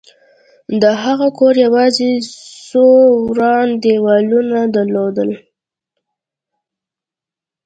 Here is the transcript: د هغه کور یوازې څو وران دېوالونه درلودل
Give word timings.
د 0.81 0.83
هغه 1.03 1.27
کور 1.39 1.53
یوازې 1.65 2.09
څو 2.69 2.85
وران 3.29 3.67
دېوالونه 3.83 4.59
درلودل 4.75 5.29